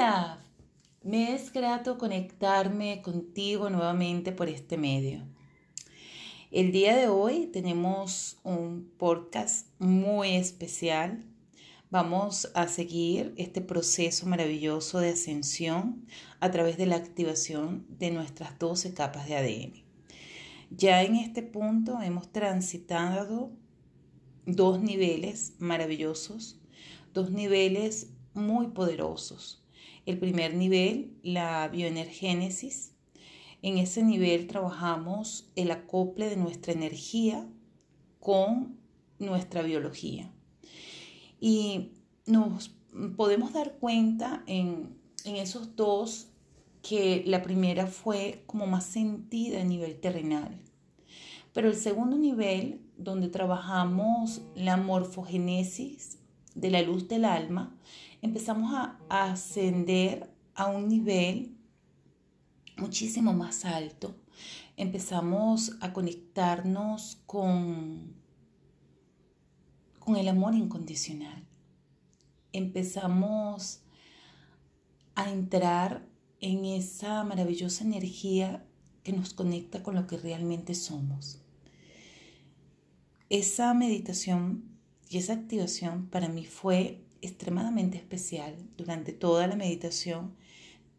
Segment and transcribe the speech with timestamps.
[0.00, 0.38] Hola,
[1.02, 5.26] me es grato conectarme contigo nuevamente por este medio.
[6.50, 11.26] El día de hoy tenemos un podcast muy especial.
[11.90, 16.06] Vamos a seguir este proceso maravilloso de ascensión
[16.40, 19.84] a través de la activación de nuestras 12 capas de ADN.
[20.70, 23.52] Ya en este punto hemos transitado
[24.46, 26.58] dos niveles maravillosos,
[27.12, 29.59] dos niveles muy poderosos.
[30.06, 32.92] El primer nivel, la bioenergénesis.
[33.62, 37.46] En ese nivel trabajamos el acople de nuestra energía
[38.18, 38.78] con
[39.18, 40.32] nuestra biología.
[41.40, 41.92] Y
[42.26, 42.74] nos
[43.16, 46.28] podemos dar cuenta en, en esos dos
[46.82, 50.58] que la primera fue como más sentida a nivel terrenal.
[51.52, 56.18] Pero el segundo nivel, donde trabajamos la morfogénesis
[56.54, 57.76] de la luz del alma,
[58.22, 61.56] empezamos a, ascender a un nivel
[62.76, 64.16] muchísimo más alto.
[64.76, 68.14] Empezamos a conectarnos con,
[69.98, 71.46] con el amor incondicional.
[72.52, 73.82] Empezamos
[75.14, 76.06] a entrar
[76.40, 78.64] en esa maravillosa energía
[79.02, 81.42] que nos conecta con lo que realmente somos.
[83.28, 84.64] Esa meditación
[85.08, 88.56] y esa activación para mí fue extremadamente especial.
[88.76, 90.34] Durante toda la meditación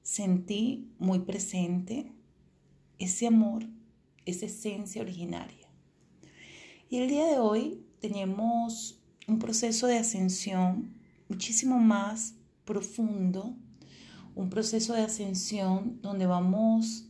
[0.03, 2.11] sentí muy presente
[2.99, 3.65] ese amor,
[4.25, 5.67] esa esencia originaria.
[6.89, 10.93] Y el día de hoy tenemos un proceso de ascensión
[11.29, 12.35] muchísimo más
[12.65, 13.55] profundo,
[14.35, 17.07] un proceso de ascensión donde vamos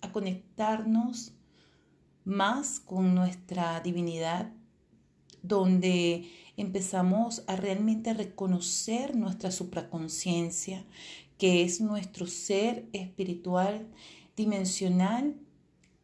[0.00, 1.32] a conectarnos
[2.24, 4.52] más con nuestra divinidad,
[5.42, 10.84] donde empezamos a realmente reconocer nuestra supraconciencia,
[11.38, 13.86] que es nuestro ser espiritual
[14.36, 15.34] dimensional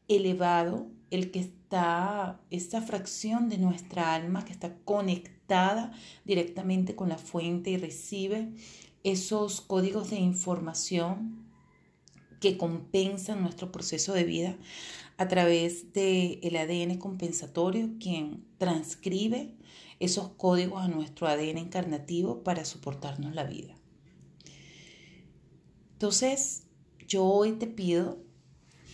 [0.08, 5.92] elevado, el que está, esta fracción de nuestra alma que está conectada
[6.24, 8.52] directamente con la fuente y recibe
[9.04, 11.42] esos códigos de información
[12.40, 14.56] que compensan nuestro proceso de vida
[15.16, 19.54] a través del el ADN compensatorio, quien transcribe
[20.02, 23.76] esos códigos a nuestro ADN encarnativo para soportarnos la vida.
[25.92, 26.64] Entonces,
[27.06, 28.18] yo hoy te pido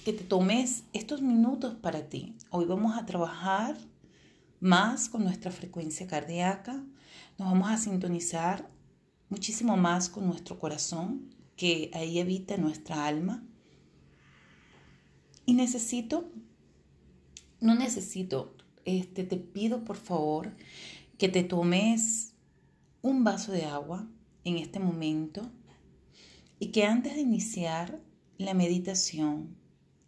[0.04, 2.36] que te tomes estos minutos para ti.
[2.50, 3.78] Hoy vamos a trabajar
[4.60, 6.84] más con nuestra frecuencia cardíaca,
[7.38, 8.68] nos vamos a sintonizar
[9.30, 13.46] muchísimo más con nuestro corazón, que ahí habita nuestra alma.
[15.46, 16.30] Y necesito,
[17.60, 20.54] no necesito, este, te pido por favor
[21.18, 22.34] que te tomes
[23.02, 24.08] un vaso de agua
[24.44, 25.50] en este momento
[26.60, 28.00] y que antes de iniciar
[28.38, 29.56] la meditación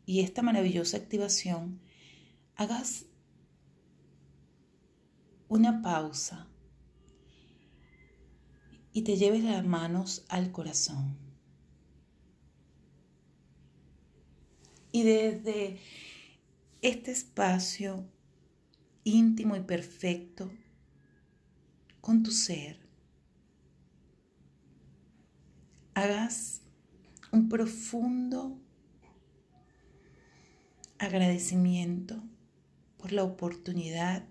[0.07, 1.81] y esta maravillosa activación,
[2.57, 3.07] hagas
[5.49, 6.49] una pausa
[8.93, 11.17] y te lleves las manos al corazón.
[14.93, 15.79] Y desde
[16.83, 18.05] este espacio
[19.05, 20.51] íntimo y perfecto
[22.11, 22.77] con tu ser.
[25.95, 26.63] Hagas
[27.31, 28.61] un profundo
[30.99, 32.21] agradecimiento
[32.99, 34.25] por la oportunidad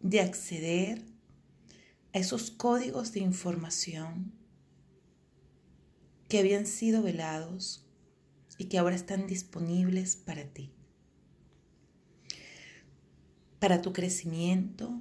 [0.00, 1.04] de acceder
[2.12, 4.32] a esos códigos de información
[6.28, 7.86] que habían sido velados
[8.58, 10.72] y que ahora están disponibles para ti,
[13.60, 15.00] para tu crecimiento,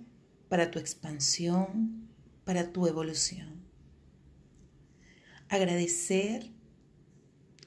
[0.54, 2.08] para tu expansión,
[2.46, 3.66] para tu evolución.
[5.50, 6.52] Agradecer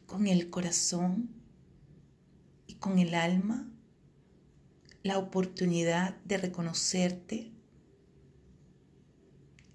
[0.06, 1.34] con el corazón
[2.68, 3.68] y con el alma
[5.02, 7.50] la oportunidad de reconocerte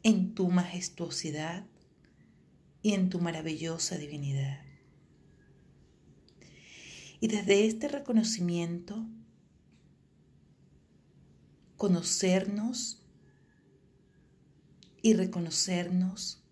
[0.03, 1.65] en tu majestuosidad
[2.81, 4.63] y en tu maravillosa divinidad.
[7.19, 9.05] Y desde este reconocimiento,
[11.75, 12.99] conocernos
[15.01, 16.43] y reconocernos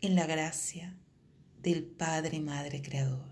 [0.00, 0.96] en la gracia
[1.62, 3.28] del Padre Madre Creador.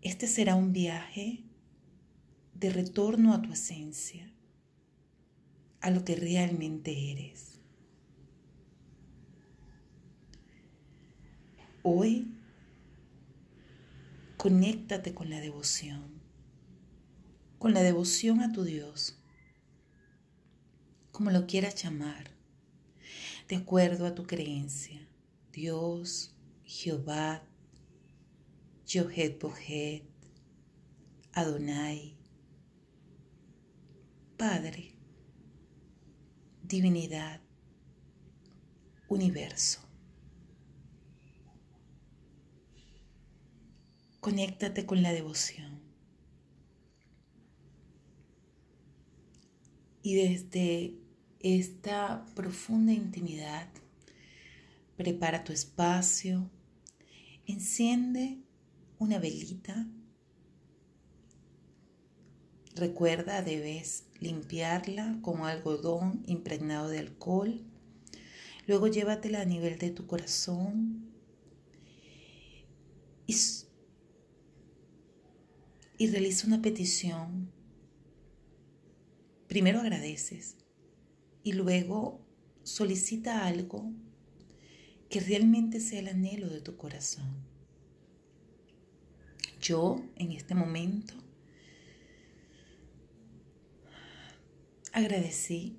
[0.00, 1.44] Este será un viaje
[2.54, 4.32] de retorno a tu esencia,
[5.80, 7.60] a lo que realmente eres.
[11.82, 12.32] Hoy,
[14.36, 16.11] conéctate con la devoción
[17.62, 19.16] con la devoción a tu Dios,
[21.12, 22.32] como lo quieras llamar,
[23.46, 25.08] de acuerdo a tu creencia.
[25.52, 27.44] Dios, Jehová,
[28.84, 30.02] Yohet Bohet,
[31.34, 32.16] Adonai,
[34.36, 34.96] Padre,
[36.64, 37.40] Divinidad,
[39.06, 39.78] Universo.
[44.18, 45.81] Conéctate con la devoción.
[50.02, 50.94] Y desde
[51.40, 53.68] esta profunda intimidad,
[54.96, 56.50] prepara tu espacio,
[57.46, 58.38] enciende
[58.98, 59.86] una velita.
[62.74, 67.60] Recuerda, debes limpiarla con algodón impregnado de alcohol.
[68.66, 71.12] Luego llévatela a nivel de tu corazón
[75.98, 77.50] y, realiza una petición.
[79.52, 80.56] Primero agradeces
[81.42, 82.26] y luego
[82.62, 83.92] solicita algo
[85.10, 87.44] que realmente sea el anhelo de tu corazón.
[89.60, 91.12] Yo en este momento
[94.90, 95.76] agradecí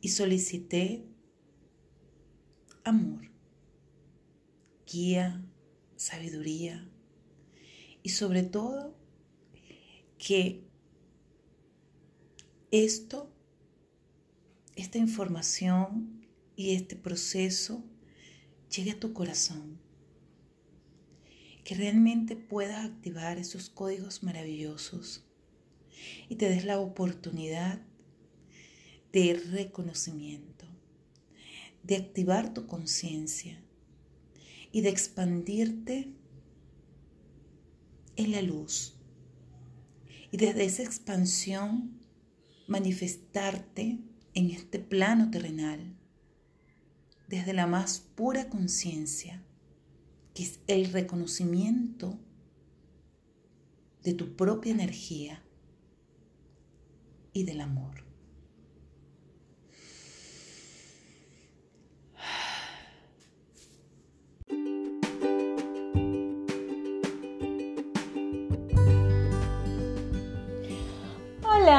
[0.00, 1.04] y solicité
[2.82, 3.30] amor,
[4.90, 5.44] guía,
[5.96, 6.90] sabiduría
[8.02, 8.96] y sobre todo
[10.16, 10.63] que
[12.82, 13.30] esto,
[14.74, 16.26] esta información
[16.56, 17.84] y este proceso
[18.68, 19.78] llegue a tu corazón,
[21.62, 25.24] que realmente puedas activar esos códigos maravillosos
[26.28, 27.80] y te des la oportunidad
[29.12, 30.66] de reconocimiento,
[31.84, 33.62] de activar tu conciencia
[34.72, 36.12] y de expandirte
[38.16, 38.96] en la luz.
[40.32, 42.03] Y desde esa expansión
[42.66, 43.98] manifestarte
[44.34, 45.96] en este plano terrenal
[47.28, 49.42] desde la más pura conciencia,
[50.34, 52.18] que es el reconocimiento
[54.02, 55.42] de tu propia energía
[57.32, 58.03] y del amor.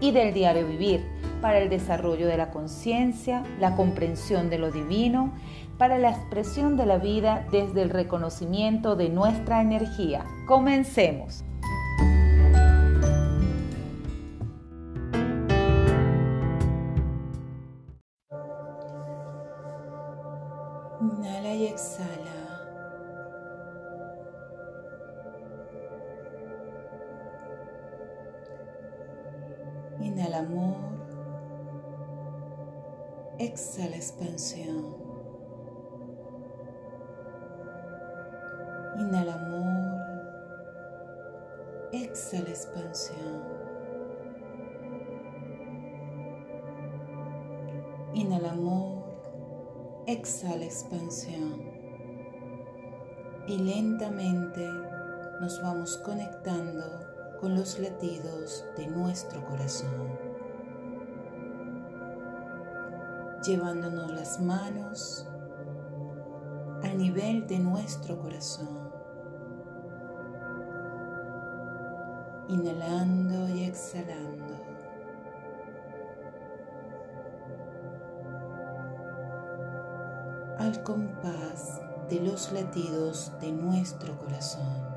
[0.00, 1.04] y del diario vivir
[1.40, 5.32] para el desarrollo de la conciencia, la comprensión de lo divino,
[5.78, 10.24] para la expresión de la vida desde el reconocimiento de nuestra energía.
[10.46, 11.44] Comencemos.
[33.38, 34.96] Exhala expansión.
[38.98, 39.98] Inhala amor.
[41.92, 43.42] Exhala expansión.
[48.14, 49.04] Inhala amor.
[50.06, 51.62] Exhala expansión.
[53.46, 54.68] Y lentamente
[55.40, 60.08] nos vamos conectando con los latidos de nuestro corazón,
[63.48, 65.26] llevándonos las manos
[66.82, 68.90] al nivel de nuestro corazón,
[72.48, 74.68] inhalando y exhalando.
[80.58, 84.87] al compás de los latidos de nuestro corazón.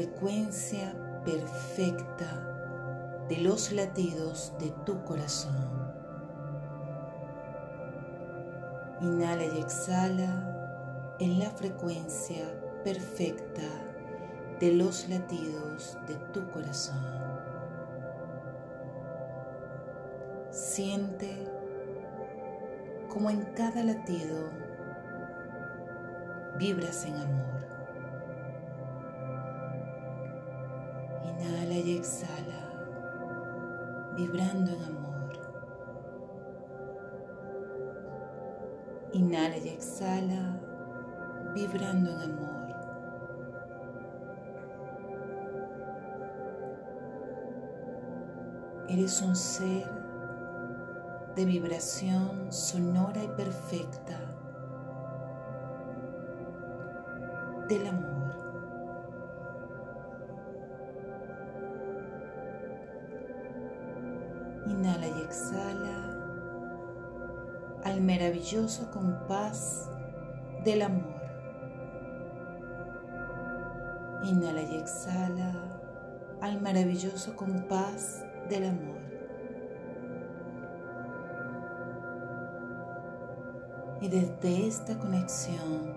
[0.00, 0.94] Frecuencia
[1.26, 5.92] perfecta de los latidos de tu corazón.
[9.02, 12.46] Inhala y exhala en la frecuencia
[12.82, 13.60] perfecta
[14.58, 17.04] de los latidos de tu corazón.
[20.50, 21.46] Siente
[23.10, 24.48] como en cada latido
[26.58, 27.69] vibras en amor.
[32.00, 32.62] Exhala,
[34.16, 35.32] vibrando en amor.
[39.12, 40.58] Inhala y exhala,
[41.54, 42.60] vibrando en amor.
[48.88, 49.86] Eres un ser
[51.36, 54.18] de vibración sonora y perfecta
[57.68, 58.19] del amor.
[64.70, 66.10] Inhala y exhala
[67.82, 69.90] al maravilloso compás
[70.64, 71.20] del amor.
[74.22, 75.52] Inhala y exhala
[76.40, 79.00] al maravilloso compás del amor.
[84.00, 85.94] Y desde esta conexión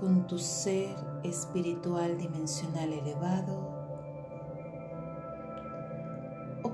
[0.00, 3.75] con tu ser espiritual dimensional elevado,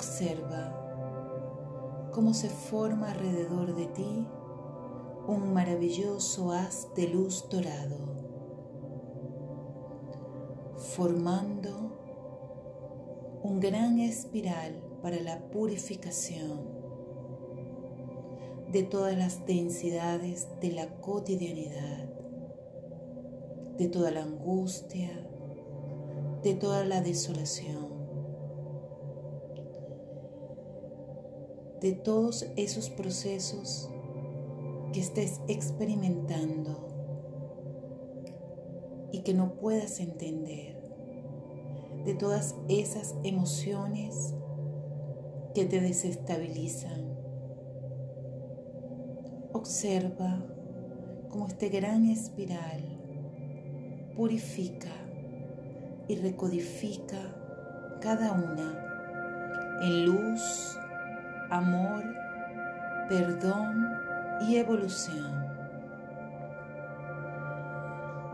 [0.03, 4.27] observa cómo se forma alrededor de ti
[5.29, 7.99] un maravilloso haz de luz dorado,
[10.97, 11.93] formando
[13.45, 16.67] un gran espiral para la purificación
[18.73, 22.09] de todas las densidades de la cotidianidad,
[23.79, 25.29] de toda la angustia,
[26.43, 27.92] de toda la desolación,
[31.83, 33.91] de todos esos procesos
[34.93, 36.89] que estés experimentando
[39.11, 40.81] y que no puedas entender
[42.05, 44.35] de todas esas emociones
[45.55, 47.17] que te desestabilizan.
[49.53, 50.45] Observa
[51.29, 53.01] cómo este gran espiral
[54.17, 54.93] purifica
[56.09, 60.77] y recodifica cada una en luz,
[61.53, 62.03] amor,
[63.11, 63.99] perdón
[64.41, 65.47] y evolución.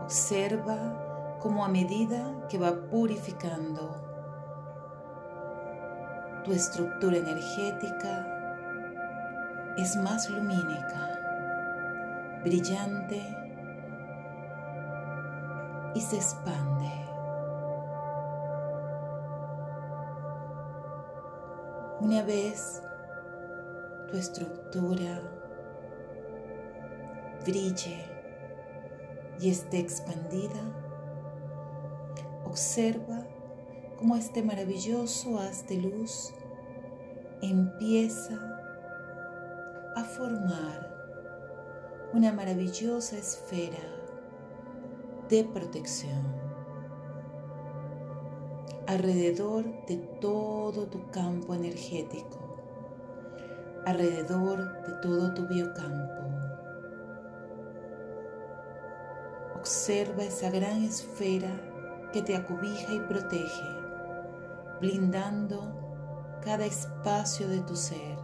[0.01, 4.01] Observa como a medida que va purificando
[6.45, 8.25] tu estructura energética
[9.77, 13.21] es más lumínica, brillante
[15.93, 16.89] y se expande.
[21.99, 22.81] Una vez
[24.09, 25.21] tu estructura
[27.45, 28.05] brille
[29.39, 30.61] y esté expandida,
[32.49, 33.27] Observa
[33.99, 36.33] cómo este maravilloso haz de luz
[37.43, 38.33] empieza
[39.95, 40.89] a formar
[42.13, 43.77] una maravillosa esfera
[45.29, 46.23] de protección
[48.87, 52.38] alrededor de todo tu campo energético,
[53.89, 56.23] alrededor de todo tu biocampo.
[59.55, 61.49] Observa esa gran esfera
[62.13, 63.69] que te acobija y protege,
[64.79, 68.17] blindando cada espacio de tu ser.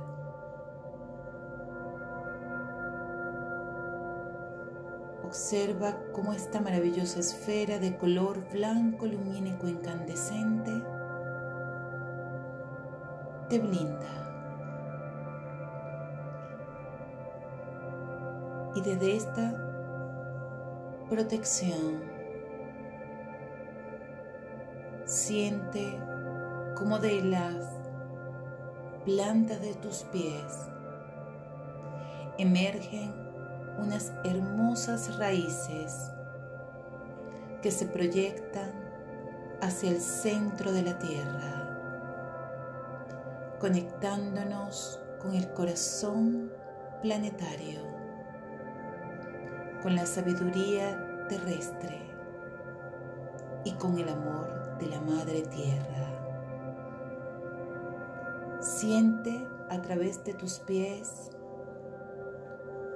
[5.23, 10.71] Observa cómo esta maravillosa esfera de color blanco lumínico incandescente
[13.49, 14.34] te blinda.
[18.75, 19.55] Y desde esta
[21.09, 22.15] protección
[25.05, 25.99] Siente
[26.75, 27.63] como de las
[29.05, 30.67] plantas de tus pies
[32.39, 33.13] emergen
[33.77, 36.11] unas hermosas raíces
[37.61, 38.71] que se proyectan
[39.61, 41.79] hacia el centro de la tierra,
[43.59, 46.51] conectándonos con el corazón
[47.03, 47.79] planetario,
[49.85, 51.99] con la sabiduría terrestre
[53.63, 56.07] y con el amor de la Madre Tierra.
[58.61, 61.29] Siente a través de tus pies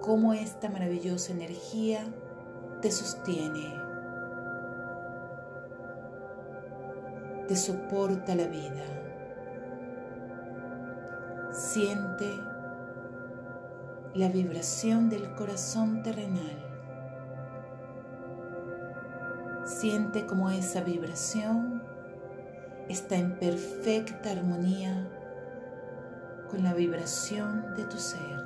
[0.01, 2.08] cómo esta maravillosa energía
[2.81, 3.72] te sostiene,
[7.48, 8.84] te soporta la vida.
[11.51, 12.25] Siente
[14.15, 16.68] la vibración del corazón terrenal
[19.79, 21.81] Siente como esa vibración
[22.89, 25.07] está en perfecta armonía
[26.51, 28.43] con la vibración de tu ser.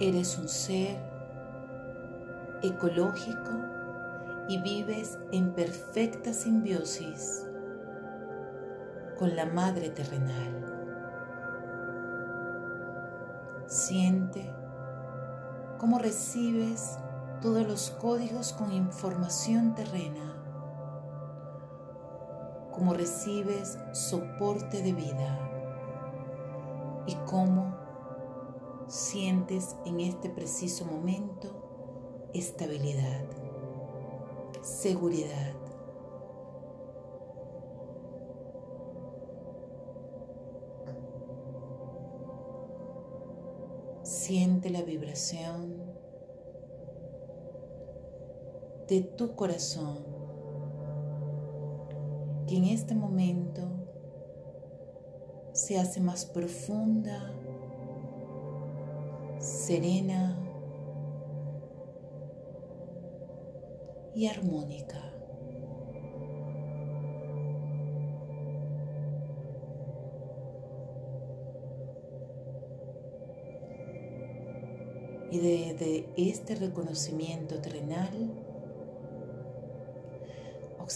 [0.00, 0.98] Eres un ser
[2.60, 3.52] ecológico
[4.48, 7.46] y vives en perfecta simbiosis
[9.16, 10.56] con la madre terrenal.
[13.68, 14.52] Siente
[15.78, 16.98] cómo recibes
[17.40, 20.36] todos los códigos con información terrena,
[22.72, 25.50] cómo recibes soporte de vida
[27.06, 27.74] y cómo
[28.88, 33.24] sientes en este preciso momento estabilidad,
[34.62, 35.54] seguridad.
[44.02, 45.79] Siente la vibración
[48.90, 49.98] de tu corazón
[52.48, 53.62] que en este momento
[55.52, 57.32] se hace más profunda
[59.38, 60.36] serena
[64.12, 65.00] y armónica.
[75.30, 78.49] Y desde este reconocimiento terrenal,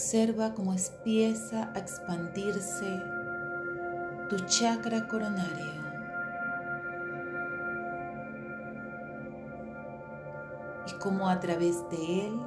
[0.05, 3.01] observa cómo empieza a expandirse
[4.29, 5.83] tu chakra coronario.
[10.99, 12.39] como a través de él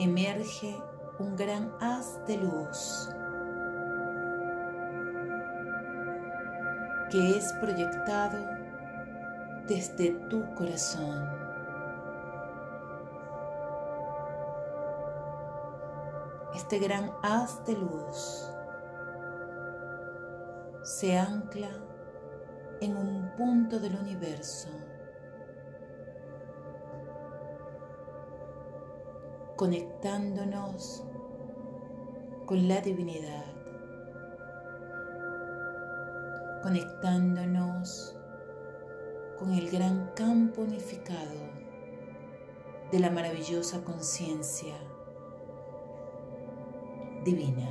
[0.00, 0.76] emerge
[1.20, 3.08] un gran haz de luz
[7.08, 8.38] que es proyectado
[9.68, 11.45] desde tu corazón.
[16.68, 18.50] Este gran haz de luz
[20.82, 21.70] se ancla
[22.80, 24.68] en un punto del universo.
[29.54, 31.04] Conectándonos
[32.46, 33.44] con la divinidad,
[36.64, 38.18] conectándonos
[39.38, 41.46] con el gran campo unificado
[42.90, 44.74] de la maravillosa conciencia
[47.26, 47.68] divina,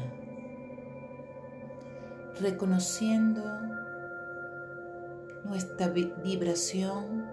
[2.42, 3.42] reconociendo
[5.46, 7.26] nuestra vibración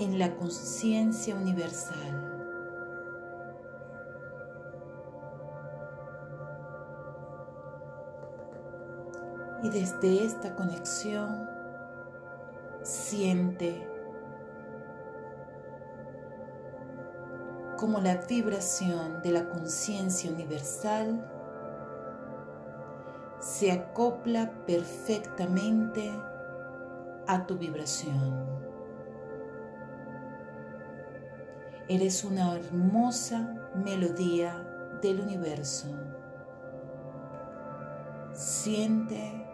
[0.00, 2.30] en la conciencia universal.
[9.62, 11.48] Y desde esta conexión
[12.82, 13.91] siente
[17.82, 21.20] como la vibración de la conciencia universal
[23.40, 26.12] se acopla perfectamente
[27.26, 28.46] a tu vibración.
[31.88, 34.64] Eres una hermosa melodía
[35.02, 35.88] del universo.
[38.32, 39.44] Siente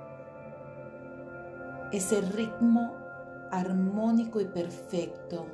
[1.93, 2.95] ese ritmo
[3.51, 5.47] armónico y perfecto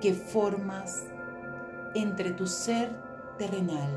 [0.00, 1.04] que formas
[1.94, 2.90] entre tu ser
[3.38, 3.90] terrenal,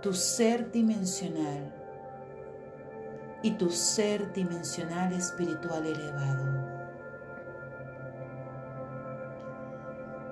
[0.00, 1.72] tu ser dimensional
[3.42, 6.62] y tu ser dimensional espiritual elevado.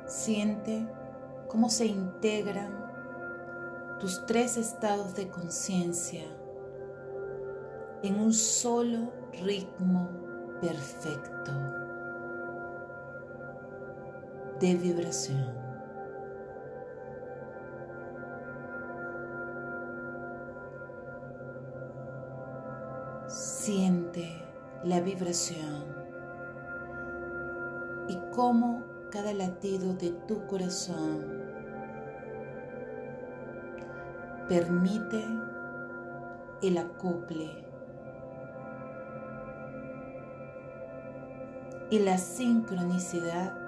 [0.06, 0.86] Siente
[1.48, 2.90] cómo se integran
[3.98, 6.24] tus tres estados de conciencia
[8.02, 10.08] en un solo ritmo
[10.60, 11.79] perfecto
[14.60, 15.46] de vibración.
[23.26, 24.44] Siente
[24.84, 25.84] la vibración
[28.08, 31.40] y cómo cada latido de tu corazón.
[34.48, 35.24] Permite
[36.62, 37.64] el acople
[41.88, 43.59] y la sincronicidad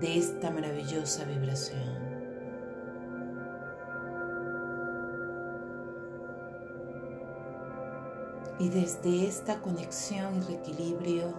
[0.00, 2.06] de esta maravillosa vibración.
[8.58, 11.34] Y desde esta conexión y reequilibrio,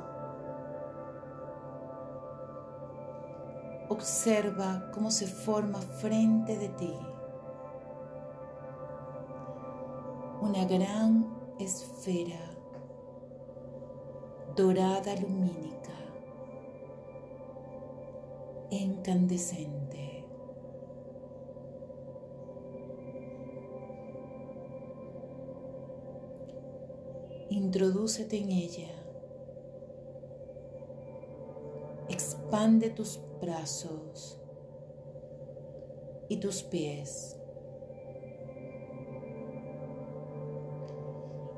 [3.90, 6.94] Observa cómo se forma frente de ti
[10.42, 11.26] una gran
[11.58, 12.40] esfera
[14.58, 15.77] dorada lumínica,
[18.70, 20.26] incandescente.
[27.50, 28.98] Introdúcete en ella
[32.10, 34.40] expande tus brazos
[36.30, 37.40] y tus pies.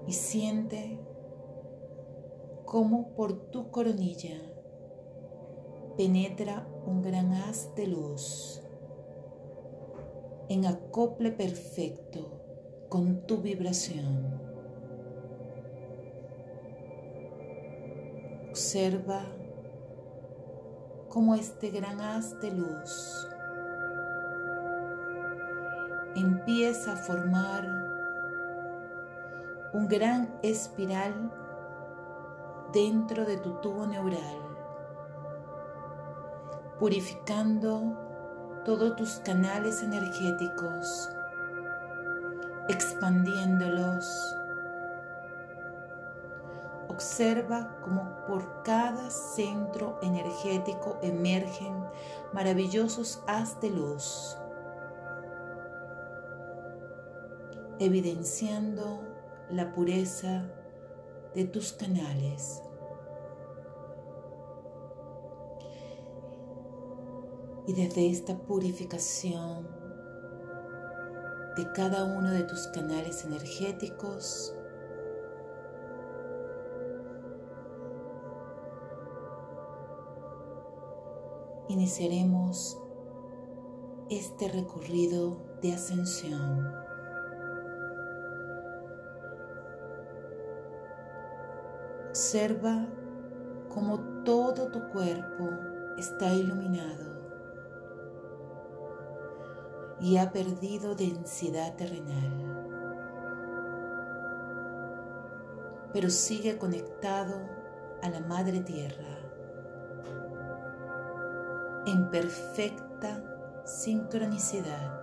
[0.07, 0.99] Y siente
[2.65, 4.41] cómo por tu coronilla
[5.97, 8.63] penetra un gran haz de luz
[10.49, 14.41] en acople perfecto con tu vibración.
[18.49, 19.21] Observa
[21.09, 23.27] cómo este gran haz de luz
[26.15, 27.67] empieza a formar
[29.73, 31.31] un gran espiral
[32.73, 34.48] dentro de tu tubo neural,
[36.79, 41.09] purificando todos tus canales energéticos,
[42.69, 44.35] expandiéndolos.
[46.87, 51.73] Observa cómo por cada centro energético emergen
[52.33, 54.37] maravillosos haz de luz
[57.79, 59.01] evidenciando
[59.49, 60.43] la pureza
[61.33, 62.61] de tus canales.
[67.69, 69.67] Y desde esta purificación
[71.55, 74.55] de cada uno de tus canales energéticos,
[81.67, 82.75] iniciaremos
[84.09, 86.73] este recorrido de ascensión.
[92.09, 92.87] Observa
[93.71, 95.47] cómo todo tu cuerpo
[95.99, 97.08] está iluminado
[100.01, 102.59] y ha perdido densidad terrenal,
[105.93, 107.35] pero sigue conectado
[108.01, 109.17] a la Madre Tierra
[111.85, 113.23] en perfecta
[113.65, 114.99] sincronicidad.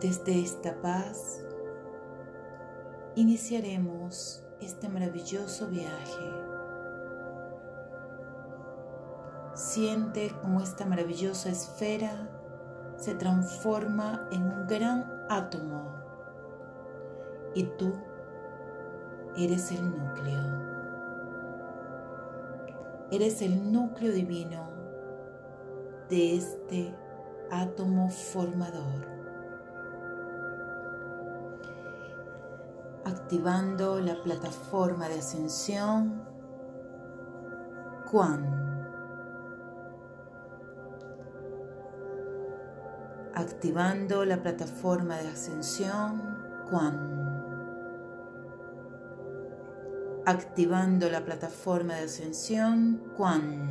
[0.00, 1.42] Desde esta paz
[3.14, 6.43] iniciaremos este maravilloso viaje.
[9.74, 12.28] Siente cómo esta maravillosa esfera
[12.96, 15.96] se transforma en un gran átomo
[17.56, 17.92] y tú
[19.36, 20.42] eres el núcleo.
[23.10, 24.70] Eres el núcleo divino
[26.08, 26.94] de este
[27.50, 29.12] átomo formador.
[33.06, 36.22] activando la plataforma de ascensión
[38.10, 38.53] Quan.
[43.44, 46.38] Activando la plataforma de ascensión
[46.70, 46.96] Quan.
[50.24, 53.68] Activando la plataforma de ascensión Quan.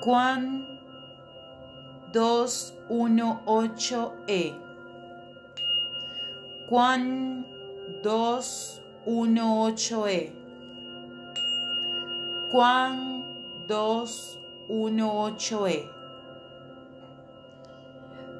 [0.00, 0.66] Quan
[2.14, 4.58] 218E.
[6.70, 7.46] Juan
[8.02, 10.32] 218E.
[12.50, 13.24] Juan
[13.68, 14.37] 218E.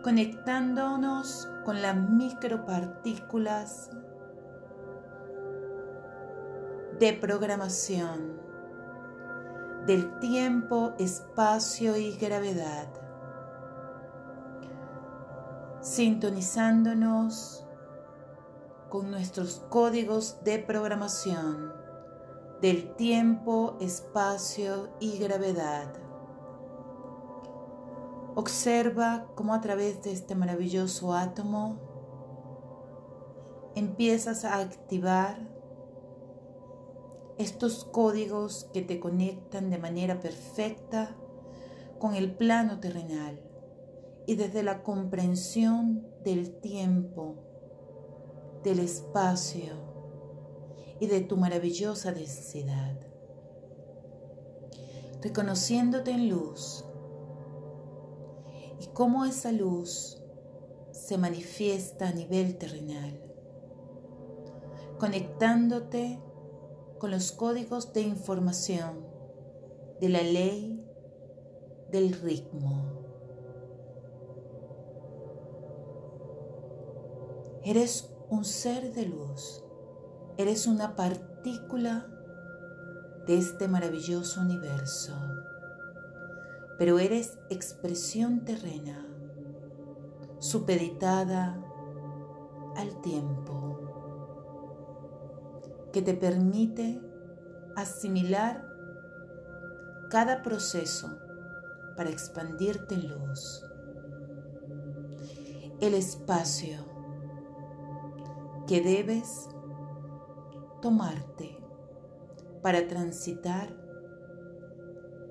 [0.03, 3.91] Conectándonos con las micropartículas
[7.01, 8.39] de programación
[9.87, 12.89] del tiempo, espacio y gravedad.
[15.81, 17.65] Sintonizándonos
[18.91, 21.73] con nuestros códigos de programación
[22.61, 26.08] del tiempo, espacio y gravedad.
[28.39, 31.81] Observa cómo a través de este maravilloso átomo
[33.75, 35.41] empiezas a activar
[37.37, 41.17] estos códigos que te conectan de manera perfecta
[41.99, 43.43] con el plano terrenal
[44.29, 47.35] y desde la comprensión del tiempo
[48.63, 49.75] del espacio
[51.01, 53.01] y de tu maravillosa densidad.
[55.23, 56.85] Reconociéndote en luz
[58.81, 60.23] y cómo esa luz
[60.91, 63.21] se manifiesta a nivel terrenal,
[64.99, 66.21] conectándote
[66.99, 69.07] con los códigos de información
[70.01, 70.85] de la ley
[71.91, 72.99] del ritmo.
[77.65, 79.63] Eres un ser de luz.
[80.37, 82.07] Eres una partícula
[83.27, 85.15] de este maravilloso universo.
[86.79, 89.05] Pero eres expresión terrena,
[90.39, 91.61] supeditada
[92.77, 93.81] al tiempo,
[95.93, 97.03] que te permite
[97.77, 98.65] asimilar
[100.11, 101.19] cada proceso
[101.97, 103.65] para expandirte en luz.
[105.81, 106.85] El espacio
[108.67, 109.49] que debes
[110.81, 111.59] tomarte
[112.63, 113.88] para transitar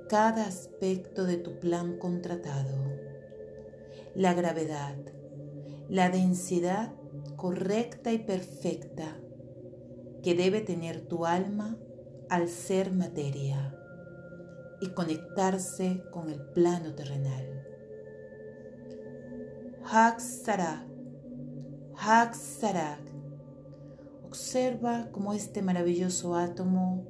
[0.07, 2.77] cada aspecto de tu plan contratado.
[4.15, 4.95] La gravedad,
[5.89, 6.93] la densidad
[7.35, 9.17] correcta y perfecta
[10.23, 11.77] que debe tener tu alma
[12.29, 13.75] al ser materia
[14.81, 17.65] y conectarse con el plano terrenal.
[19.83, 20.87] Hak Sarak.
[24.23, 27.05] Observa cómo este maravilloso átomo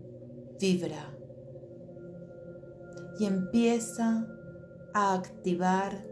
[0.60, 1.16] vibra
[3.19, 4.27] y empieza
[4.93, 6.06] a activar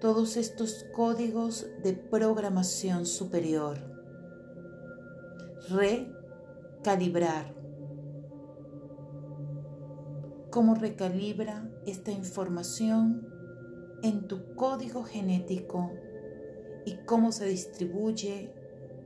[0.00, 3.78] todos estos códigos de programación superior.
[5.70, 7.54] Recalibrar.
[10.50, 13.26] ¿Cómo recalibra esta información
[14.02, 15.90] en tu código genético
[16.84, 18.52] y cómo se distribuye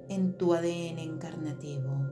[0.09, 2.11] en tu ADN encarnativo?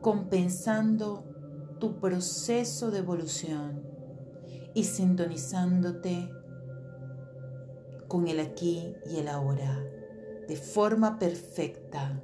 [0.00, 1.33] Compensando
[1.78, 3.82] tu proceso de evolución
[4.74, 6.30] y sintonizándote
[8.08, 9.84] con el aquí y el ahora
[10.48, 12.20] de forma perfecta,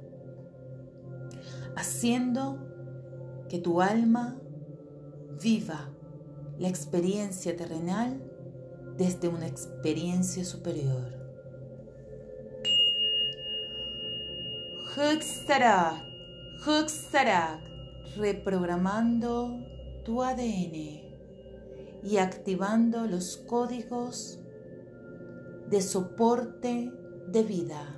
[1.75, 2.59] haciendo
[3.49, 4.39] que tu alma
[5.41, 5.89] viva
[6.59, 8.21] la experiencia terrenal
[8.97, 11.19] desde una experiencia superior.
[14.95, 16.03] Huxtarak,
[16.67, 17.70] Huxtarak
[18.15, 19.59] reprogramando
[20.03, 21.11] tu ADN
[22.03, 24.39] y activando los códigos
[25.69, 26.91] de soporte
[27.27, 27.97] de vida.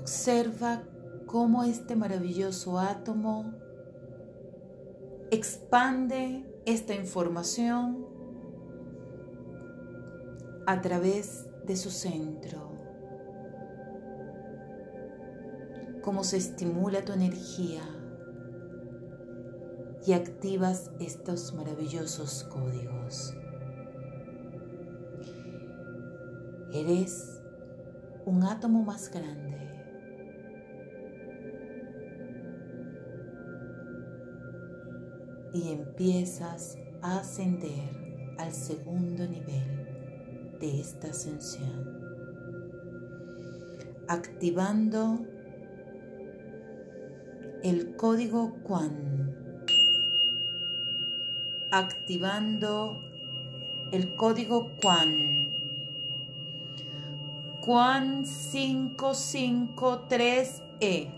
[0.00, 0.82] Observa
[1.26, 3.54] cómo este maravilloso átomo
[5.30, 8.06] expande esta información
[10.66, 12.71] a través de su centro.
[16.02, 17.82] Cómo se estimula tu energía
[20.04, 23.34] y activas estos maravillosos códigos.
[26.72, 27.40] Eres
[28.24, 29.52] un átomo más grande.
[35.54, 42.00] Y empiezas a ascender al segundo nivel de esta ascensión,
[44.08, 45.26] activando
[47.62, 49.34] el código QUAN.
[51.70, 53.00] Activando
[53.92, 55.52] el código QUAN.
[57.60, 61.12] QUAN 553E.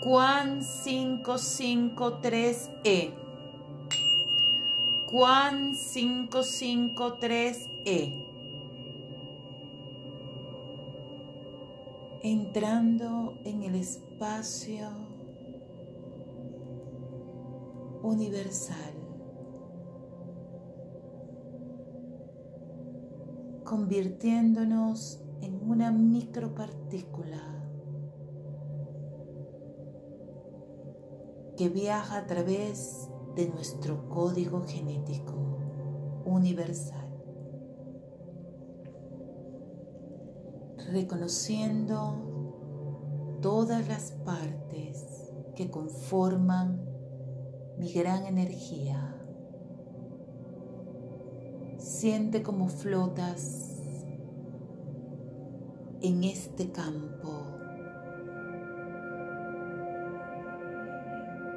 [0.00, 3.10] QUAN 553E.
[5.06, 8.28] QUAN 553E.
[12.22, 14.11] entrando en el espacio
[18.02, 18.94] universal,
[23.64, 27.42] convirtiéndonos en una micropartícula
[31.56, 35.34] que viaja a través de nuestro código genético
[36.24, 37.00] universal.
[40.90, 42.31] reconociendo
[43.42, 45.04] todas las partes
[45.56, 46.80] que conforman
[47.76, 49.14] mi gran energía.
[51.76, 53.82] Siente como flotas
[56.00, 57.46] en este campo,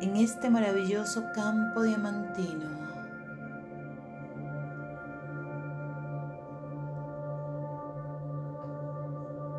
[0.02, 2.76] en este maravilloso campo diamantino.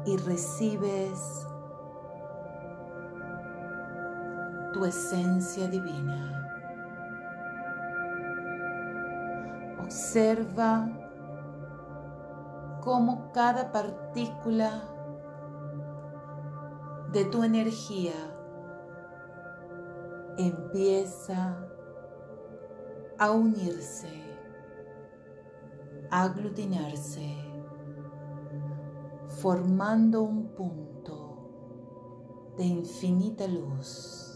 [0.08, 1.46] y recibes
[4.76, 6.46] tu esencia divina.
[9.80, 10.86] Observa
[12.82, 14.82] cómo cada partícula
[17.10, 18.12] de tu energía
[20.36, 21.56] empieza
[23.18, 24.10] a unirse,
[26.10, 27.34] a aglutinarse
[29.40, 31.38] formando un punto
[32.58, 34.35] de infinita luz,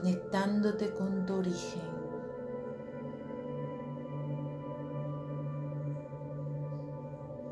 [0.00, 2.00] conectándote con tu origen.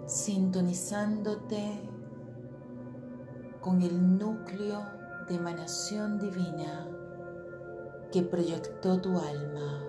[0.07, 1.87] sintonizándote
[3.61, 4.81] con el núcleo
[5.29, 6.89] de emanación divina
[8.11, 9.85] que proyectó tu alma,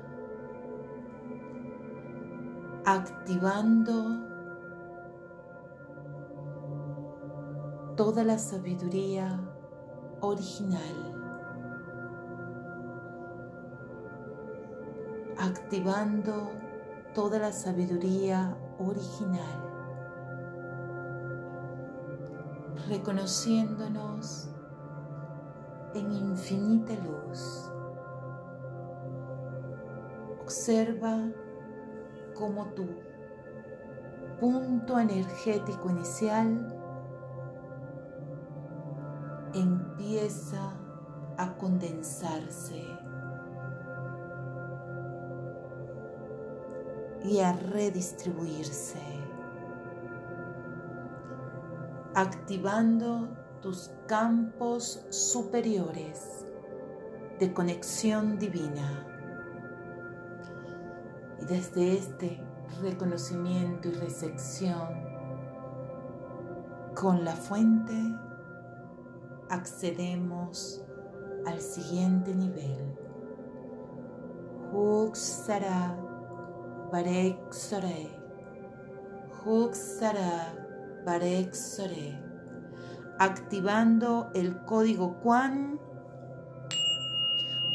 [2.85, 4.27] activando
[7.95, 9.39] toda la sabiduría
[10.19, 11.08] original
[15.49, 16.51] activando
[17.13, 19.65] toda la sabiduría original,
[22.87, 24.49] reconociéndonos
[25.95, 27.71] en infinita luz.
[30.41, 31.31] Observa
[32.35, 32.87] cómo tu
[34.39, 36.75] punto energético inicial
[39.53, 40.73] empieza
[41.37, 43.08] a condensarse
[47.23, 48.99] y a redistribuirse,
[52.15, 53.29] activando
[53.61, 56.45] tus campos superiores
[57.39, 59.05] de conexión divina.
[61.41, 62.41] Y desde este
[62.81, 64.87] reconocimiento y recepción
[66.95, 67.93] con la fuente,
[69.49, 70.83] accedemos
[71.45, 72.97] al siguiente nivel.
[74.71, 76.08] Huksara
[76.91, 78.09] Barek Sore.
[81.53, 82.19] Sore.
[83.19, 85.79] Activando el código Quan.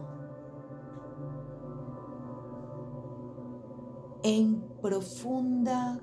[4.23, 6.01] en profunda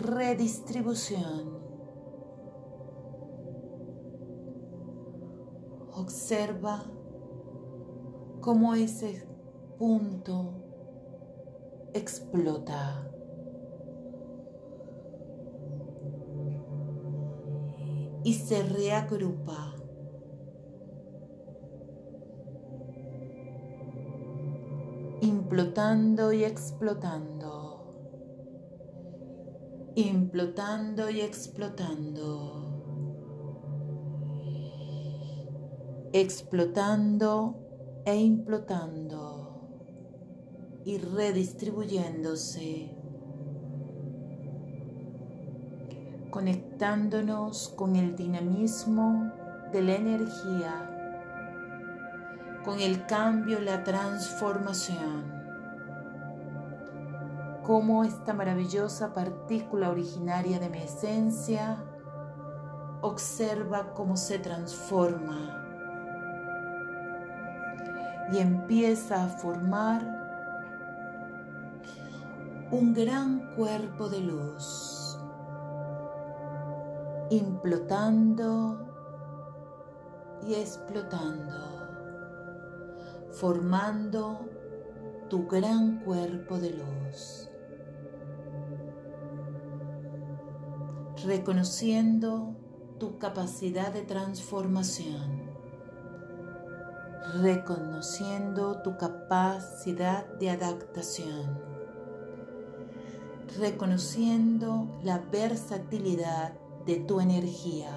[0.00, 1.60] redistribución.
[5.94, 6.82] Observa
[8.40, 9.28] cómo ese
[9.78, 10.54] punto
[11.92, 13.08] explota.
[18.24, 19.74] Y se reagrupa
[25.20, 27.61] implotando y explotando,
[29.94, 32.68] implotando y explotando,
[36.12, 39.20] explotando e implotando
[40.84, 42.96] y redistribuyéndose,
[46.30, 49.32] conectándonos con el dinamismo
[49.72, 50.92] de la energía
[52.64, 55.41] con el cambio, la transformación
[57.64, 61.84] cómo esta maravillosa partícula originaria de mi esencia
[63.02, 65.58] observa cómo se transforma
[68.32, 70.22] y empieza a formar
[72.70, 75.18] un gran cuerpo de luz,
[77.30, 78.88] implotando
[80.46, 81.52] y explotando,
[83.30, 84.40] formando
[85.28, 87.51] tu gran cuerpo de luz.
[91.24, 92.54] Reconociendo
[92.98, 95.50] tu capacidad de transformación,
[97.40, 101.58] reconociendo tu capacidad de adaptación,
[103.58, 106.54] reconociendo la versatilidad
[106.86, 107.92] de tu energía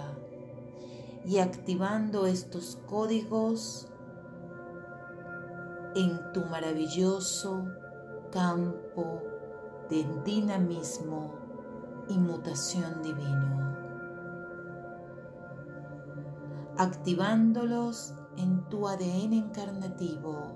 [1.25, 3.87] y activando estos códigos
[5.95, 7.65] en tu maravilloso
[8.31, 9.21] campo
[9.89, 11.44] de dinamismo
[12.07, 13.75] y mutación divino,
[16.77, 20.55] activándolos en tu ADN encarnativo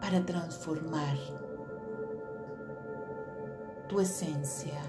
[0.00, 1.16] para transformar
[3.88, 4.80] tu esencia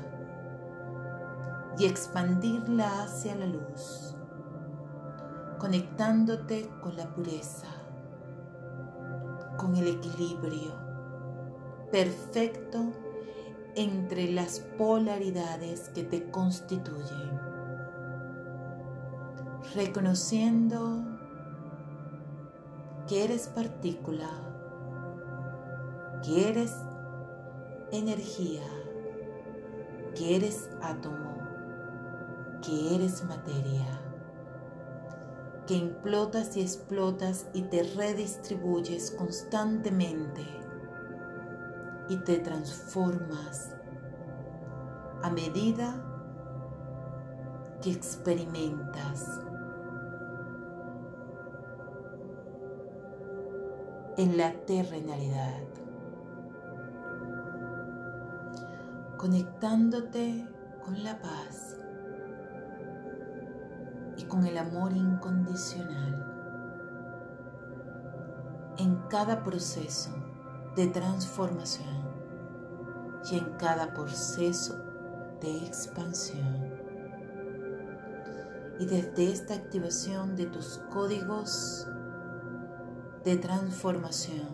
[1.78, 4.16] y expandirla hacia la luz,
[5.60, 7.68] conectándote con la pureza,
[9.58, 10.92] con el equilibrio
[11.92, 12.92] perfecto
[13.76, 17.40] entre las polaridades que te constituyen,
[19.76, 21.04] reconociendo
[23.08, 24.30] que eres partícula,
[26.24, 26.74] que eres
[27.92, 28.64] energía,
[30.16, 31.38] que eres átomo,
[32.62, 33.88] que eres materia,
[35.66, 40.61] que implotas y explotas y te redistribuyes constantemente
[42.12, 43.74] y te transformas
[45.24, 45.96] a medida
[47.82, 49.40] que experimentas
[54.18, 55.64] en la terrenalidad,
[59.16, 60.46] conectándote
[60.84, 61.78] con la paz
[64.18, 66.28] y con el amor incondicional
[68.80, 70.12] en cada proceso
[70.76, 72.01] de transformación
[73.30, 74.78] y en cada proceso
[75.42, 76.72] de expansión.
[78.80, 81.88] Y desde esta activación de tus códigos
[83.24, 84.50] de transformación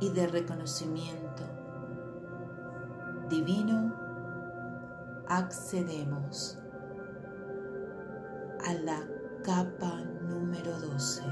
[0.00, 1.42] y de reconocimiento
[3.28, 3.94] divino,
[5.28, 6.58] accedemos
[8.66, 9.06] a la
[9.42, 11.22] capa número 12.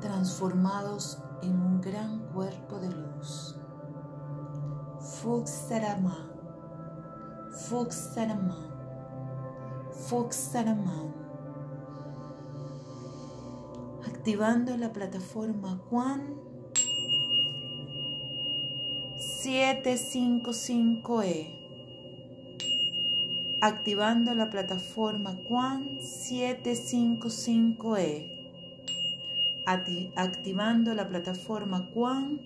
[0.00, 3.56] Transformados en un gran cuerpo de luz.
[5.20, 6.30] Fuxaraman,
[7.68, 8.70] Fuxaraman,
[10.08, 11.26] Fuxaraman
[14.26, 16.34] activando la plataforma Quan
[19.44, 21.54] 755E.
[23.60, 28.35] Activando la plataforma Quan 755E.
[29.66, 32.40] Activando la plataforma Quan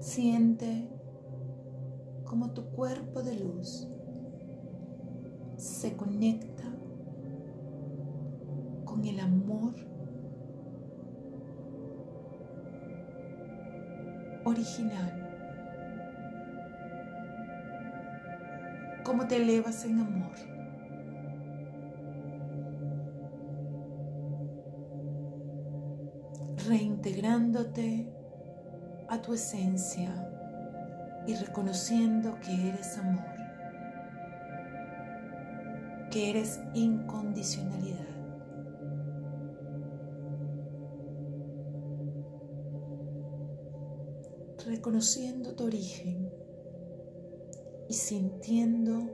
[0.00, 0.90] Siente
[2.24, 3.86] como tu cuerpo de luz
[5.64, 6.64] se conecta
[8.84, 9.74] con el amor
[14.44, 15.20] original.
[19.04, 20.34] Cómo te elevas en amor.
[26.66, 28.10] reintegrándote
[29.10, 30.30] a tu esencia
[31.26, 33.33] y reconociendo que eres amor,
[36.14, 38.06] que eres incondicionalidad.
[44.64, 46.30] Reconociendo tu origen
[47.88, 49.10] y sintiendo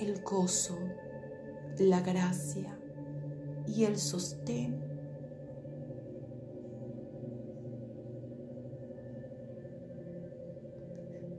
[0.00, 0.76] el gozo,
[1.78, 2.76] la gracia
[3.64, 4.80] y el sostén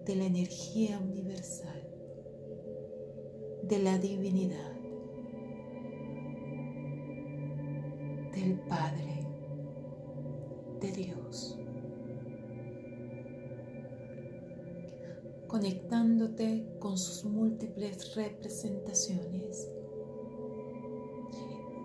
[0.06, 1.89] de la energía universal,
[3.70, 4.74] de la divinidad,
[8.34, 9.28] del Padre,
[10.82, 11.55] de Dios.
[15.47, 19.67] conectándote con sus múltiples representaciones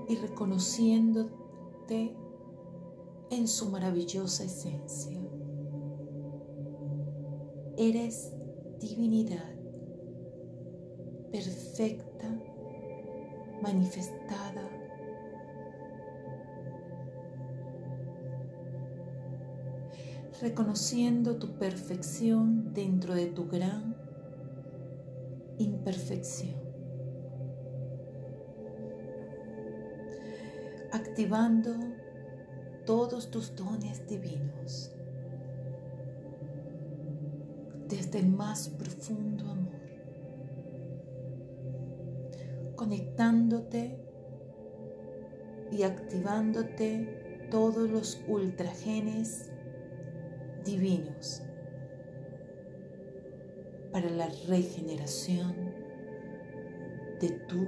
[0.06, 2.14] y reconociéndote
[3.30, 5.18] en su maravillosa esencia.
[7.78, 8.34] Eres
[8.80, 9.53] divinidad
[11.34, 12.28] perfecta,
[13.60, 14.70] manifestada.
[20.40, 23.96] reconociendo tu perfección dentro de tu gran
[25.58, 26.56] imperfección.
[30.92, 31.72] Activando
[32.84, 34.92] todos tus dones divinos
[37.88, 39.83] desde el más profundo amor,
[42.84, 43.98] conectándote
[45.72, 49.50] y activándote todos los ultragenes
[50.66, 51.40] divinos
[53.90, 55.54] para la regeneración
[57.22, 57.66] de tu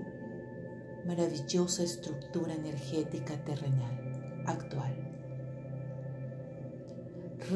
[1.07, 4.95] maravillosa estructura energética terrenal actual,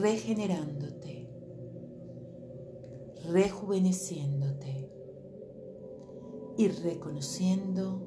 [0.00, 1.28] regenerándote
[3.30, 4.88] rejuveneciéndote
[6.60, 8.02] y reconociendo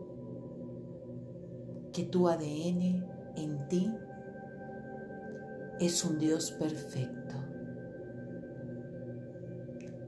[1.91, 3.03] que tu ADN
[3.35, 3.91] en ti
[5.79, 7.33] es un Dios perfecto.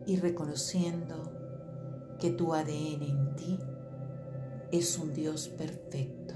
[0.06, 3.60] Y reconociendo que tu ADN en ti
[4.72, 6.36] es un Dios perfecto,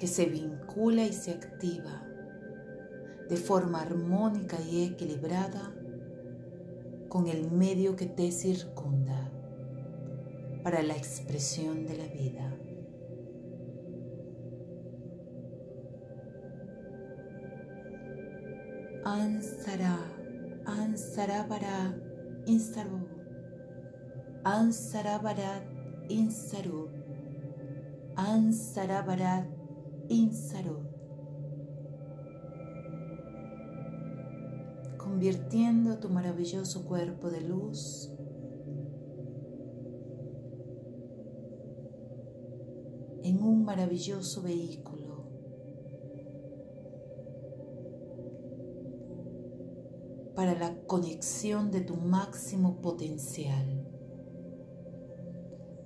[0.00, 2.08] que se vincula y se activa
[3.28, 5.72] de forma armónica y equilibrada
[7.08, 9.19] con el medio que te circunda
[10.62, 12.56] para la expresión de la vida.
[19.04, 19.98] Ansara,
[20.66, 21.96] Ansarabara,
[22.46, 23.08] Insaru,
[24.44, 25.64] Ansarabarat,
[26.08, 26.88] Insaru,
[28.16, 29.46] Ansarabarat,
[30.08, 30.80] Insaru.
[34.98, 38.12] Convirtiendo tu maravilloso cuerpo de luz
[43.30, 45.24] en un maravilloso vehículo
[50.34, 53.86] para la conexión de tu máximo potencial,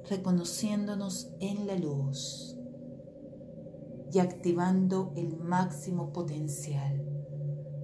[0.09, 2.57] reconociéndonos en la luz
[4.11, 7.05] y activando el máximo potencial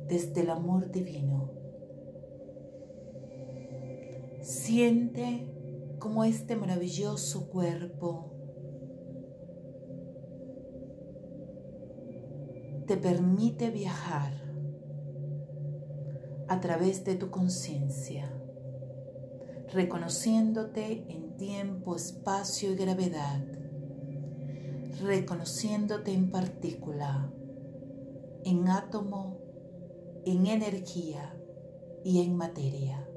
[0.08, 1.50] desde el amor divino.
[4.40, 5.46] Siente
[5.98, 8.39] como este maravilloso cuerpo
[12.90, 14.32] te permite viajar
[16.48, 18.28] a través de tu conciencia,
[19.72, 23.44] reconociéndote en tiempo, espacio y gravedad,
[25.02, 27.32] reconociéndote en partícula,
[28.44, 29.38] en átomo,
[30.26, 31.32] en energía
[32.02, 33.08] y en materia,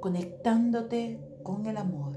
[0.00, 2.12] conectándote con el amor,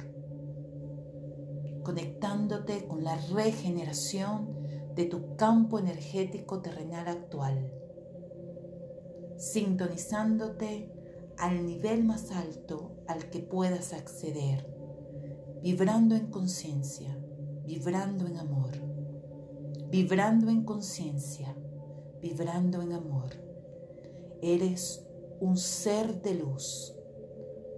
[1.83, 4.50] conectándote con la regeneración
[4.95, 7.81] de tu campo energético terrenal actual
[9.41, 10.93] sintonizándote
[11.39, 14.67] al nivel más alto al que puedas acceder,
[15.63, 17.17] vibrando en conciencia,
[17.65, 18.69] vibrando en amor,
[19.89, 21.55] vibrando en conciencia,
[22.21, 23.31] vibrando en amor.
[24.43, 25.07] Eres
[25.39, 26.95] un ser de luz,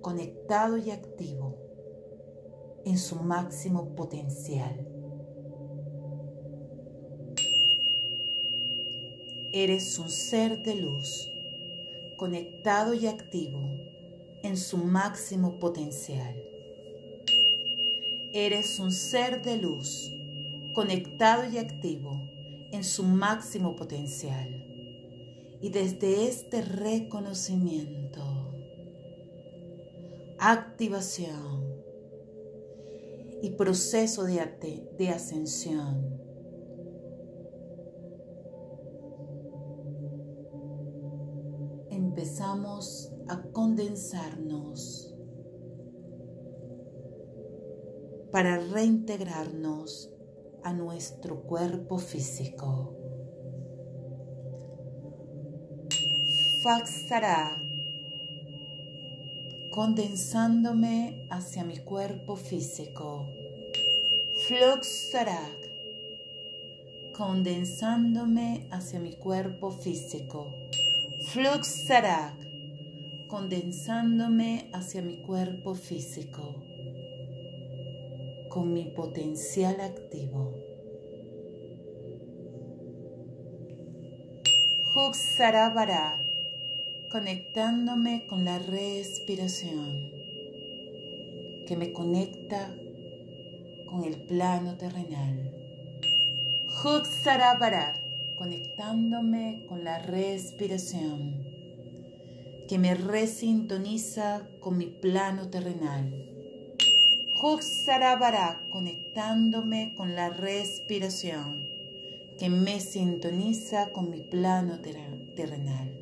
[0.02, 1.56] conectado y activo
[2.84, 4.93] en su máximo potencial.
[9.56, 11.32] Eres un ser de luz
[12.18, 13.60] conectado y activo
[14.42, 16.36] en su máximo potencial.
[18.34, 20.12] Eres un ser de luz,
[20.74, 22.20] conectado y activo
[22.72, 24.50] en su máximo potencial.
[25.62, 28.24] Y desde este reconocimiento,
[30.40, 31.64] activación
[33.44, 36.33] y proceso de, de ascensión,
[42.24, 45.14] empezamos a condensarnos
[48.32, 50.10] para reintegrarnos
[50.64, 52.96] a nuestro cuerpo físico.
[56.64, 57.62] Faxará,
[59.70, 63.28] condensándome hacia mi cuerpo físico.
[64.48, 65.74] Fluxarak,
[67.18, 70.48] condensándome hacia mi cuerpo físico.
[71.34, 72.36] Fluxarak,
[73.28, 76.64] condensándome hacia mi cuerpo físico
[78.50, 80.54] con mi potencial activo.
[84.94, 86.22] Huxarabara,
[87.10, 90.12] conectándome con la respiración
[91.66, 92.70] que me conecta
[93.88, 95.52] con el plano terrenal.
[96.86, 98.03] Huxarabara,
[98.36, 101.44] conectándome con la respiración
[102.68, 106.12] que me resintoniza con mi plano terrenal.
[107.42, 111.68] Huxarabara, conectándome con la respiración
[112.40, 116.00] que me sintoniza con mi plano terrenal.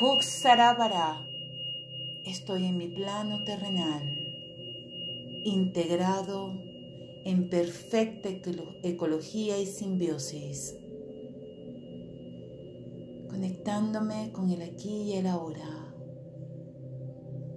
[0.00, 1.26] Huxarabara,
[2.24, 4.02] estoy en mi plano terrenal,
[5.44, 6.67] integrado
[7.28, 8.30] en perfecta
[8.82, 10.74] ecología y simbiosis,
[13.28, 15.94] conectándome con el aquí y el ahora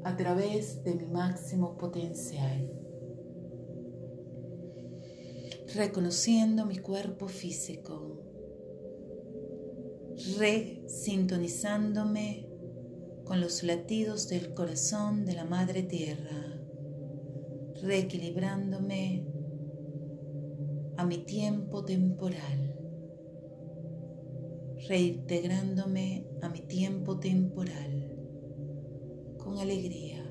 [0.03, 2.69] a través de mi máximo potencial,
[5.73, 8.19] reconociendo mi cuerpo físico,
[10.37, 12.49] resintonizándome
[13.23, 16.57] con los latidos del corazón de la Madre Tierra.
[17.81, 19.30] Reequilibrándome
[21.01, 22.75] a mi tiempo temporal,
[24.87, 28.15] reintegrándome a mi tiempo temporal
[29.39, 30.23] con alegría,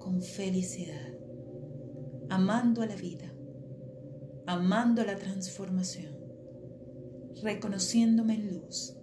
[0.00, 1.14] con felicidad,
[2.28, 3.32] amando a la vida,
[4.46, 6.18] amando la transformación,
[7.40, 8.96] reconociéndome en luz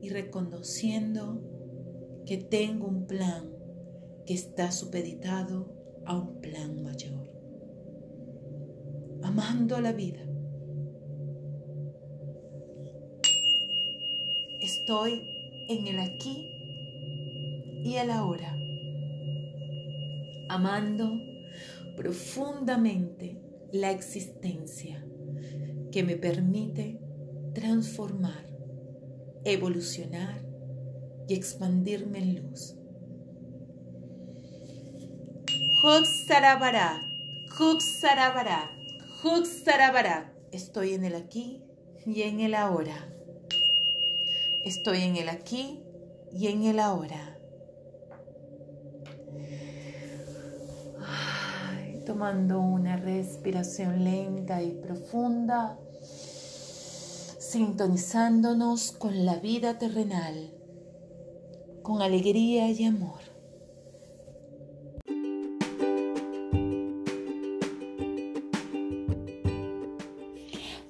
[0.00, 1.42] y reconociendo
[2.24, 3.52] que tengo un plan
[4.24, 5.74] que está supeditado
[6.06, 7.21] a un plan mayor.
[9.22, 10.20] Amando la vida.
[14.60, 15.22] Estoy
[15.68, 16.48] en el aquí
[17.84, 18.56] y el ahora.
[20.48, 21.20] Amando
[21.96, 23.40] profundamente
[23.72, 25.04] la existencia
[25.90, 27.00] que me permite
[27.54, 28.46] transformar,
[29.44, 30.42] evolucionar
[31.28, 32.76] y expandirme en luz.
[35.82, 37.02] Huxarabarat,
[37.58, 38.81] Huxarabarat,
[40.50, 41.62] Estoy en el aquí
[42.04, 43.08] y en el ahora.
[44.64, 45.80] Estoy en el aquí
[46.32, 47.28] y en el ahora.
[52.04, 55.78] tomando una respiración lenta y profunda,
[57.38, 60.50] sintonizándonos con la vida terrenal
[61.82, 63.31] con alegría y amor.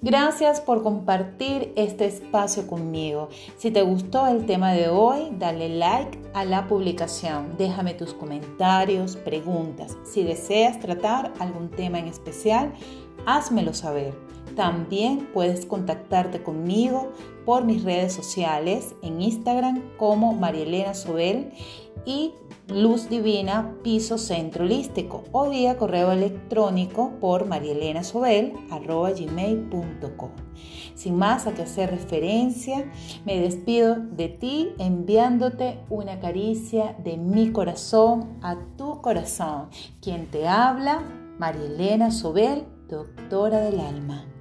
[0.04, 3.28] Gracias por compartir este espacio conmigo.
[3.56, 7.54] Si te gustó el tema de hoy, dale like a la publicación.
[7.56, 9.96] Déjame tus comentarios, preguntas.
[10.02, 12.72] Si deseas tratar algún tema en especial,
[13.26, 14.12] házmelo saber.
[14.56, 17.12] También puedes contactarte conmigo
[17.46, 21.52] por mis redes sociales en Instagram como Marielena Sobel
[22.04, 22.34] y
[22.68, 30.30] Luz Divina Piso Centro Holístico o vía correo electrónico por marielenasobel.gmail.com
[30.94, 32.90] Sin más a que hacer referencia,
[33.24, 39.70] me despido de ti enviándote una caricia de mi corazón a tu corazón.
[40.00, 41.02] Quien te habla,
[41.38, 44.31] Marielena Sobel, doctora del alma.